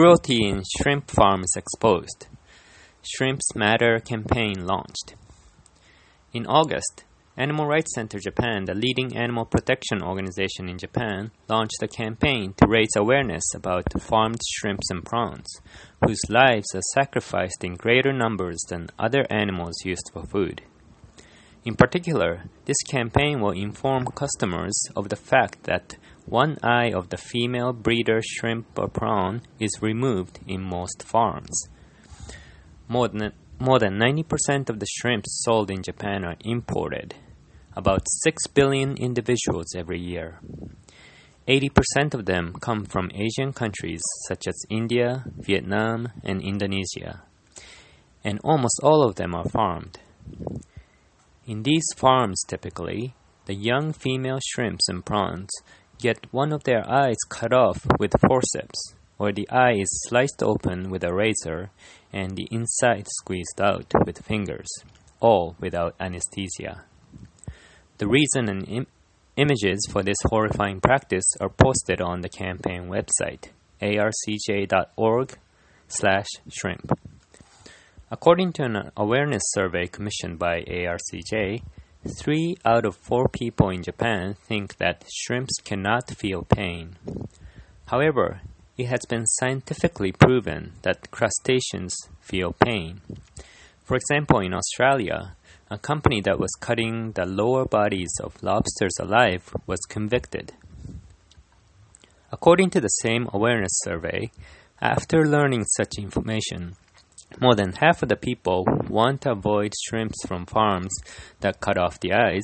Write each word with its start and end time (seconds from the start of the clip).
Cruelty 0.00 0.48
in 0.48 0.62
shrimp 0.78 1.10
farms 1.10 1.52
exposed. 1.54 2.26
Shrimps 3.02 3.54
Matter 3.54 4.00
campaign 4.00 4.64
launched. 4.64 5.14
In 6.32 6.46
August, 6.46 7.04
Animal 7.36 7.66
Rights 7.66 7.94
Center 7.94 8.18
Japan, 8.18 8.64
the 8.64 8.72
leading 8.72 9.14
animal 9.14 9.44
protection 9.44 10.02
organization 10.02 10.70
in 10.70 10.78
Japan, 10.78 11.32
launched 11.50 11.82
a 11.82 11.86
campaign 11.86 12.54
to 12.56 12.66
raise 12.66 12.96
awareness 12.96 13.44
about 13.54 14.00
farmed 14.00 14.40
shrimps 14.50 14.88
and 14.88 15.04
prawns, 15.04 15.60
whose 16.02 16.30
lives 16.30 16.74
are 16.74 16.94
sacrificed 16.94 17.62
in 17.62 17.74
greater 17.74 18.14
numbers 18.14 18.60
than 18.70 18.88
other 18.98 19.26
animals 19.28 19.84
used 19.84 20.10
for 20.14 20.24
food. 20.24 20.62
In 21.62 21.74
particular, 21.74 22.44
this 22.64 22.82
campaign 22.90 23.42
will 23.42 23.50
inform 23.50 24.06
customers 24.06 24.82
of 24.96 25.10
the 25.10 25.16
fact 25.16 25.64
that 25.64 25.96
one 26.30 26.56
eye 26.62 26.92
of 26.92 27.08
the 27.08 27.16
female 27.16 27.72
breeder 27.72 28.20
shrimp 28.22 28.78
or 28.78 28.86
prawn 28.86 29.42
is 29.58 29.82
removed 29.82 30.38
in 30.46 30.62
most 30.62 31.02
farms. 31.02 31.68
More 32.86 33.08
than, 33.08 33.32
more 33.58 33.80
than 33.80 33.98
90% 33.98 34.70
of 34.70 34.78
the 34.78 34.86
shrimps 34.86 35.42
sold 35.44 35.72
in 35.72 35.82
Japan 35.82 36.24
are 36.24 36.36
imported, 36.44 37.16
about 37.76 38.06
6 38.22 38.46
billion 38.48 38.96
individuals 38.96 39.74
every 39.76 39.98
year. 39.98 40.38
80% 41.48 42.14
of 42.14 42.26
them 42.26 42.54
come 42.60 42.84
from 42.84 43.10
Asian 43.12 43.52
countries 43.52 44.00
such 44.28 44.46
as 44.46 44.66
India, 44.70 45.24
Vietnam, 45.36 46.12
and 46.22 46.40
Indonesia. 46.40 47.22
And 48.22 48.38
almost 48.44 48.78
all 48.84 49.02
of 49.02 49.16
them 49.16 49.34
are 49.34 49.48
farmed. 49.48 49.98
In 51.44 51.64
these 51.64 51.86
farms, 51.96 52.40
typically, 52.46 53.14
the 53.46 53.54
young 53.54 53.92
female 53.92 54.38
shrimps 54.46 54.88
and 54.88 55.04
prawns 55.04 55.50
get 56.00 56.32
one 56.32 56.52
of 56.52 56.64
their 56.64 56.88
eyes 56.88 57.16
cut 57.28 57.52
off 57.52 57.86
with 57.98 58.12
forceps, 58.26 58.94
or 59.18 59.32
the 59.32 59.48
eye 59.50 59.74
is 59.78 60.04
sliced 60.08 60.42
open 60.42 60.90
with 60.90 61.04
a 61.04 61.12
razor 61.12 61.70
and 62.12 62.36
the 62.36 62.48
inside 62.50 63.06
squeezed 63.08 63.60
out 63.60 63.92
with 64.04 64.24
fingers, 64.24 64.68
all 65.20 65.56
without 65.60 65.94
anesthesia. 66.00 66.84
The 67.98 68.08
reason 68.08 68.48
and 68.48 68.68
Im- 68.68 68.86
images 69.36 69.86
for 69.90 70.02
this 70.02 70.16
horrifying 70.24 70.80
practice 70.80 71.34
are 71.40 71.50
posted 71.50 72.00
on 72.00 72.22
the 72.22 72.28
campaign 72.28 72.88
website, 72.88 73.50
arcj.org 73.80 75.38
slash 75.88 76.26
shrimp. 76.50 76.92
According 78.10 78.54
to 78.54 78.64
an 78.64 78.90
awareness 78.96 79.42
survey 79.46 79.86
commissioned 79.86 80.38
by 80.38 80.62
ARCJ, 80.62 81.62
three 82.06 82.56
out 82.64 82.84
of 82.84 82.96
four 82.96 83.28
people 83.28 83.68
in 83.70 83.82
Japan 83.82 84.34
think 84.34 84.76
that 84.78 85.04
shrimps 85.12 85.60
cannot 85.64 86.10
feel 86.16 86.42
pain. 86.42 86.96
However, 87.86 88.40
it 88.78 88.86
has 88.86 89.04
been 89.08 89.26
scientifically 89.26 90.12
proven 90.12 90.72
that 90.82 91.10
crustaceans 91.10 91.96
feel 92.20 92.52
pain. 92.52 93.00
For 93.84 93.96
example, 93.96 94.38
in 94.40 94.54
Australia, 94.54 95.36
a 95.70 95.78
company 95.78 96.20
that 96.22 96.38
was 96.38 96.50
cutting 96.60 97.12
the 97.12 97.26
lower 97.26 97.64
bodies 97.64 98.12
of 98.22 98.42
lobsters 98.42 98.94
alive 98.98 99.54
was 99.66 99.80
convicted. 99.88 100.52
According 102.32 102.70
to 102.70 102.80
the 102.80 102.88
same 102.88 103.28
awareness 103.32 103.72
survey, 103.84 104.30
after 104.80 105.26
learning 105.26 105.64
such 105.64 105.98
information, 105.98 106.76
more 107.38 107.54
than 107.54 107.72
half 107.72 108.02
of 108.02 108.08
the 108.08 108.16
people 108.16 108.64
want 108.88 109.22
to 109.22 109.32
avoid 109.32 109.72
shrimps 109.86 110.26
from 110.26 110.46
farms 110.46 110.90
that 111.40 111.60
cut 111.60 111.78
off 111.78 112.00
the 112.00 112.12
eyes 112.12 112.42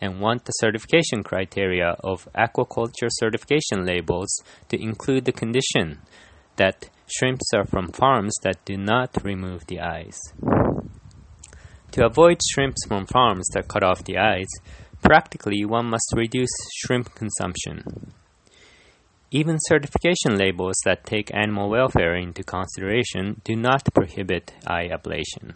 and 0.00 0.20
want 0.20 0.44
the 0.44 0.52
certification 0.52 1.22
criteria 1.22 1.96
of 2.04 2.28
aquaculture 2.36 3.08
certification 3.08 3.84
labels 3.84 4.42
to 4.68 4.80
include 4.80 5.24
the 5.24 5.32
condition 5.32 5.98
that 6.56 6.88
shrimps 7.06 7.50
are 7.54 7.64
from 7.64 7.88
farms 7.88 8.34
that 8.42 8.64
do 8.64 8.76
not 8.76 9.10
remove 9.24 9.66
the 9.66 9.80
eyes. 9.80 10.18
To 11.92 12.04
avoid 12.04 12.38
shrimps 12.52 12.84
from 12.86 13.06
farms 13.06 13.46
that 13.54 13.68
cut 13.68 13.82
off 13.82 14.04
the 14.04 14.18
eyes, 14.18 14.48
practically 15.02 15.64
one 15.64 15.86
must 15.86 16.12
reduce 16.14 16.50
shrimp 16.76 17.14
consumption. 17.14 18.12
Even 19.30 19.58
certification 19.60 20.38
labels 20.38 20.76
that 20.86 21.04
take 21.04 21.34
animal 21.34 21.68
welfare 21.68 22.14
into 22.16 22.42
consideration 22.42 23.42
do 23.44 23.54
not 23.54 23.92
prohibit 23.92 24.54
eye 24.66 24.88
ablation. 24.88 25.54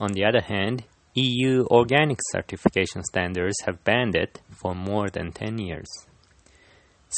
On 0.00 0.12
the 0.12 0.24
other 0.24 0.40
hand, 0.40 0.84
EU 1.14 1.66
organic 1.70 2.18
certification 2.30 3.04
standards 3.04 3.56
have 3.66 3.84
banned 3.84 4.16
it 4.16 4.40
for 4.48 4.74
more 4.74 5.10
than 5.10 5.32
10 5.32 5.58
years. 5.58 5.88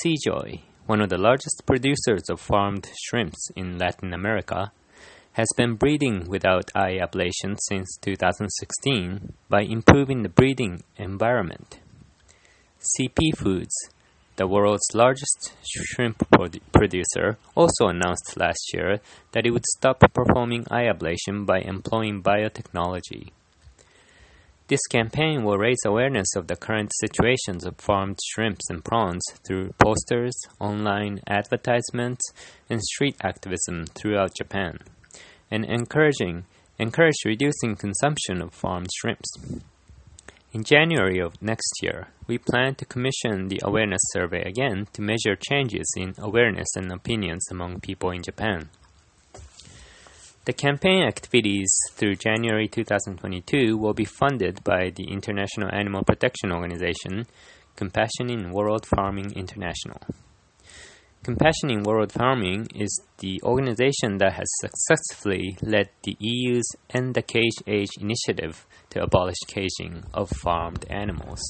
Seajoy, 0.03 0.61
one 0.87 1.01
of 1.01 1.09
the 1.09 1.19
largest 1.19 1.63
producers 1.67 2.25
of 2.29 2.41
farmed 2.41 2.91
shrimps 3.05 3.49
in 3.55 3.79
Latin 3.79 4.13
America, 4.13 4.73
has 5.35 5.47
been 5.57 5.77
breeding 5.77 6.29
without 6.29 6.73
eye 6.75 6.99
ablation 7.01 7.57
since 7.69 7.97
2016 8.03 9.33
by 9.49 9.63
improving 9.63 10.23
the 10.23 10.29
breeding 10.29 10.83
environment. 10.97 11.79
CP 12.81 13.37
Foods, 13.37 13.75
the 14.37 14.47
world's 14.47 14.95
largest 14.95 15.53
shrimp 15.65 16.23
producer, 16.73 17.39
also 17.55 17.87
announced 17.87 18.37
last 18.37 18.73
year 18.73 19.01
that 19.33 19.47
it 19.47 19.51
would 19.51 19.67
stop 19.77 20.01
performing 20.13 20.67
eye 20.71 20.85
ablation 20.85 21.47
by 21.47 21.61
employing 21.61 22.23
biotechnology. 22.23 23.31
This 24.67 24.87
campaign 24.87 25.45
will 25.45 25.59
raise 25.59 25.85
awareness 25.85 26.35
of 26.37 26.47
the 26.47 26.57
current 26.57 26.91
situations 26.99 27.67
of 27.67 27.77
farmed 27.77 28.19
shrimps 28.33 28.71
and 28.71 28.83
prawns 28.83 29.23
through 29.47 29.75
posters, 29.79 30.35
online 30.59 31.21
advertisements, 31.27 32.23
and 32.71 32.83
street 32.83 33.17
activism 33.23 33.85
throughout 33.95 34.35
Japan, 34.37 34.79
and 35.51 35.67
encouraging 35.67 36.45
encourage 36.79 37.15
reducing 37.25 37.77
consumption 37.77 38.41
of 38.41 38.55
farmed 38.55 38.89
shrimps. 38.97 39.29
In 40.55 40.63
January 40.63 41.19
of 41.19 41.43
next 41.43 41.83
year, 41.83 42.07
we 42.29 42.39
plan 42.39 42.77
to 42.77 42.85
commission 42.85 43.49
the 43.49 43.61
awareness 43.65 44.01
survey 44.13 44.43
again 44.43 44.87
to 44.93 45.03
measure 45.03 45.35
changes 45.35 45.93
in 45.97 46.15
awareness 46.17 46.77
and 46.77 46.93
opinions 46.93 47.49
among 47.51 47.81
people 47.81 48.13
in 48.13 48.23
Japan. 48.23 48.69
The 50.45 50.53
campaign 50.53 51.03
activities 51.03 51.77
through 51.95 52.15
January 52.17 52.69
2022 52.69 53.77
will 53.77 53.95
be 53.95 54.05
funded 54.05 54.63
by 54.63 54.91
the 54.91 55.11
International 55.11 55.75
Animal 55.75 56.05
Protection 56.05 56.53
Organization, 56.53 57.27
Compassion 57.75 58.31
in 58.31 58.53
World 58.53 58.87
Farming 58.87 59.33
International. 59.33 60.01
Compassion 61.25 61.71
in 61.71 61.85
World 61.85 62.13
Farming 62.13 62.69
is 62.75 63.01
the 63.17 63.41
organization 63.45 64.19
that 64.19 64.35
has 64.35 64.47
successfully 64.61 65.57
led 65.63 65.89
the 66.03 66.19
EU's 66.21 66.67
End 66.91 67.15
the 67.15 67.23
Cage 67.23 67.57
Age 67.67 67.89
initiative 67.99 68.67
to 68.91 69.03
abolish 69.03 69.39
caging 69.47 70.05
of 70.13 70.29
farmed 70.29 70.85
animals. 70.91 71.41